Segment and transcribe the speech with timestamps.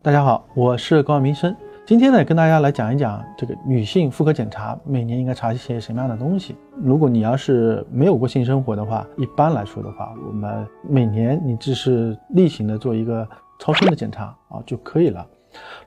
[0.00, 1.54] 大家好，我是高明生。
[1.84, 6.54] 今天呢，跟大家来讲一讲这个女性妇科检查每年应该查一些什么样的东西。
[6.76, 15.26] 如果你要是没有过性生活的话，一般来说的话，我们每年你只是例行的做一个超声的检查啊就可以了。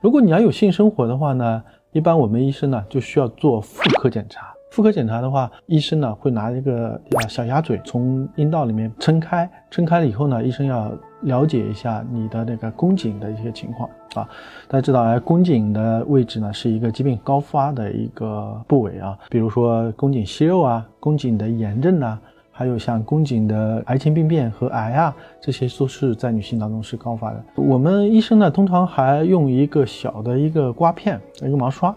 [0.02, 4.52] 如果你要有性生活的话呢，一般我们医生呢就需要做妇科检查。
[4.72, 6.98] 妇科检查的话，医生呢会拿一个
[7.28, 10.90] 小鸭嘴从阴道里面撑开，撑开了以后呢，医生要
[11.20, 14.26] 了解一下你的那个宫颈的一些情况啊。
[14.68, 22.18] 大家知道，哎，宫颈的位置呢是一个疾病高发的一个部位啊，比如说宫颈息肉啊、宫颈的炎症呐，
[22.50, 27.44] 还有像宫颈的癌前病变和癌啊，这些都是在女性当中是高发的。
[27.56, 31.94] 我们医生呢通常还用一个小的一个刮片，一个毛刷。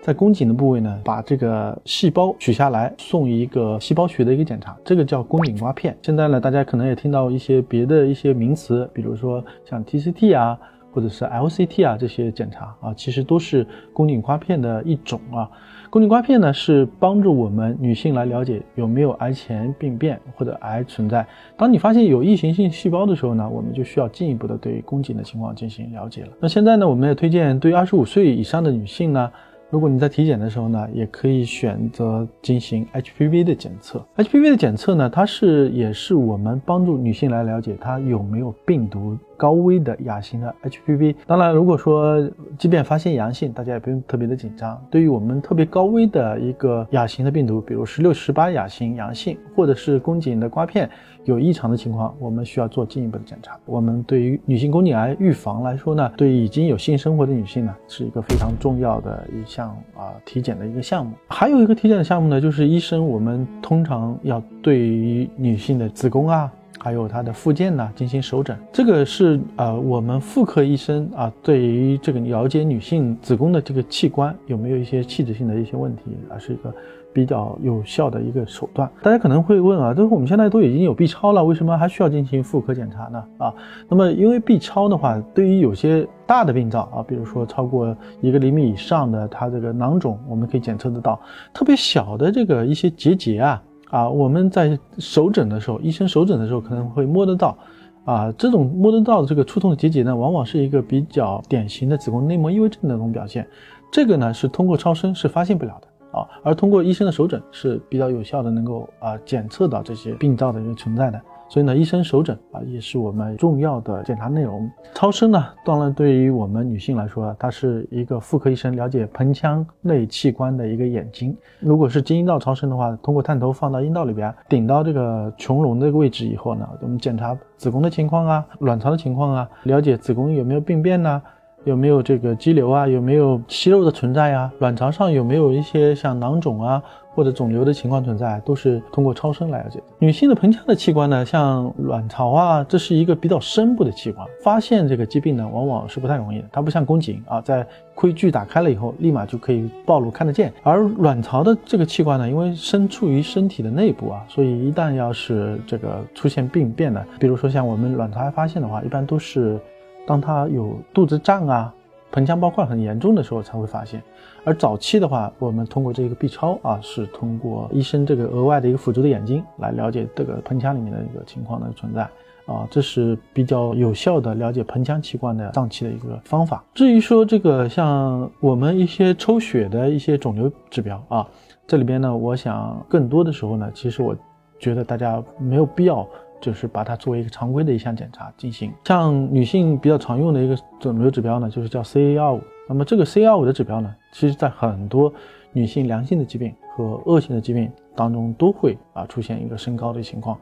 [0.00, 5.94] 在宫颈的部位呢，把这个细胞取下来，送一个细胞学的一个检查，这个叫宫颈刮片。
[6.00, 10.58] 现在呢，大家可能也听到一些别的一些名词，比如说像 TCT 啊，
[10.92, 15.50] 或者是 LCT 啊这些检查啊，其实都是宫颈刮片的一种啊。
[15.90, 21.26] 宫颈刮片呢，是帮助我们女性来了解有没有癌前病变或者癌存在。
[21.56, 26.28] 当你发现有异形性细胞的时候呢，我们就需要进一步的对宫颈的情况进行了解了。
[26.40, 29.30] 那现在呢，我们也推荐对二十五岁以上的女性呢。
[29.70, 34.02] 如果你在体检的时候呢，也可以选择进行 HPV 的检测。
[34.16, 39.18] HPV 的检测呢，它是也是我们帮助女性来了解她有没有病毒。
[39.38, 44.78] 高危的亚型的 HPV，当然，如果说即便发现阳性，大家也不用特别的紧张。
[44.90, 50.90] 对于我们特别高危的一个亚型的病毒，比如十六、十八亚型阳性，或者是宫颈的刮片
[51.24, 53.56] 有异常的情况，我们需要做进一步的检查。
[53.64, 61.12] 我们对于女性宫颈癌预防来说呢，对已经有性生活的女性呢，是一个非常重要的一项啊体检的一个项目。
[61.28, 66.52] 还有一个体检的项目呢，就是医生我们通常要对于女性的子宫啊。
[66.78, 76.72] 还有它的附件呢，进行手诊，这个是呃我们妇科医生啊，对于这个了解女性子宫的这个器官有没有一些器质性的一些问题啊，是一个
[77.12, 78.88] 比较有效的一个手段。
[79.02, 83.24] 大家可能会问啊，就是我们现在都已经有 B 超了，为什么还需要进行妇科检查呢？
[83.38, 83.52] 啊，
[83.88, 91.18] 那么因为 B 超的话，对于有些大的病灶啊，比如说超过一个厘米以上的它这个囊肿，我们可以检测得到；
[91.52, 93.62] 特别小的这个一些结节啊。
[93.90, 97.56] 啊，我们在手诊的时候，医生手诊的时候可能会摸得到，
[98.04, 103.46] 啊，这种摸得到的这个触痛的结节呢，往往是一个比较典型的子宫内膜异位症的那种表现，
[103.90, 105.87] 这个呢是通过超声是发现不了的。
[106.12, 111.20] 啊，而通过医生的手诊是比较有效的，能够啊检测到这些病灶的一个存在的。
[111.50, 114.70] 所以呢，医生手诊啊，也是我们重要的检查内容。
[114.94, 121.34] 超声呢，当然对于我们女性来说，它是一个妇科医生了解盆腔内器官的一个眼睛。
[121.58, 131.22] 如果是经阴道超声的话，通过探头放到阴道里边，顶到这个穹隆这个位置以后呢，我们检查子宫的情况啊，卵巢的情况啊，了解子宫有没有病变呢？
[131.64, 132.86] 有没有这个肌瘤啊？
[132.86, 134.50] 有没有息肉的存在呀？
[134.58, 136.82] 卵巢上有没有一些像囊肿啊
[137.14, 138.40] 或者肿瘤的情况存在？
[138.44, 139.82] 都是通过超声来了解。
[139.98, 146.44] 女性的盆腔的器官呢，像卵巢啊，这是一个比较深部的器官，发现这个疾病呢，往往是不太容易的。
[146.52, 150.52] 它不像宫颈啊，在窥距打开了以后，立马就可以暴露看得见。
[150.62, 159.60] 而卵巢的这个器官呢，因为身处于身体的内部啊，所以一旦要是这个出现病变呢，比如说像我们卵巢癌发现的话，一般都是。
[160.08, 161.74] 当他有肚子胀啊，
[162.12, 164.02] 盆腔包块很严重的时候才会发现，
[164.42, 172.08] 而早期的话，我们通过这个 B 超啊，是通过医生这个额外的一个辅助的眼睛来了解这个盆腔里面的一个情况的存在
[172.46, 176.64] 啊，这是比较有效的了解盆腔器官的脏器的一个方法。
[176.72, 181.28] 至于说这个像我们一些抽血的一些肿瘤指标啊，
[181.66, 184.16] 这里边呢，我想更多的时候呢，其实我
[184.58, 186.08] 觉得大家没有必要。
[186.40, 188.72] 就是把它作为一个常规的一项检查进行。
[188.84, 192.40] 像女性比较常用的一个肿瘤指标呢，就是叫 CA 二五。
[192.68, 195.12] 那么这个 CA 二五的指标呢，其实在很多
[195.52, 200.38] 女性良性的疾病和恶性的疾病当中都会啊出现一个升高的情况。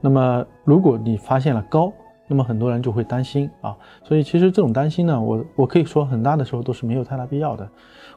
[0.00, 1.92] 那么如果你发现了高，
[2.28, 7.68] 那么很多人就会担心啊，所以其实这种担心呢，我我可以说很大的时候都是没有太大必要的。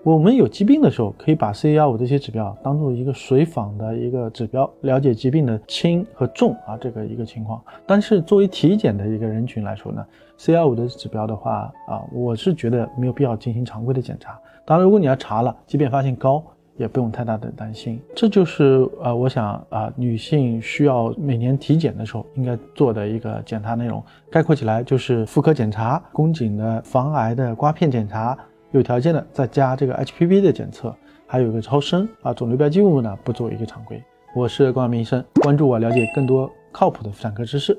[0.04, 7.62] 我们有疾病的时候，可以把 C A 五这些指标当做一个随访的一个指标，了解疾病的轻和重啊这个一个情况。
[7.86, 10.06] 但是作为体检的一个人群来说呢
[10.38, 14.40] ，C A 五的指标的话啊，我是觉得没有必要进行常规的检查。
[14.66, 16.44] 当然，如果你要查了，即便发现高。
[16.80, 24.02] 也不用太大的担心，这就是呃，我想啊，女性需要每年体检的时候应该做的一个检查内容。
[24.32, 28.38] 概括起来就是妇科检查、宫颈的防癌的刮片检查，
[28.72, 30.96] 有条件的再加这个 HPV 的检测，
[31.28, 34.02] 还有一个超声啊，肿瘤标记物呢不作为一个常规。
[34.34, 37.78] 我是关明医生，关注我了解更多靠谱的妇产科知识。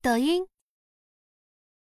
[0.00, 0.46] 抖音。